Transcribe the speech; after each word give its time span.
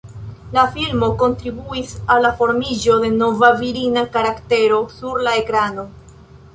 La 0.53 0.61
filmo 0.77 1.09
kontribuis 1.23 1.91
al 2.15 2.25
la 2.27 2.33
formiĝo 2.41 2.97
de 3.05 3.13
nova 3.21 3.53
virina 3.63 4.07
karaktero 4.19 4.85
sur 4.99 5.25
la 5.31 5.41
ekrano. 5.47 5.89